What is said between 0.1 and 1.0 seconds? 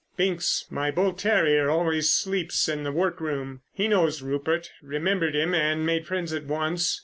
Binks, my